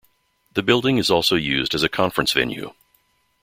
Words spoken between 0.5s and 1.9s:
The building is also used as a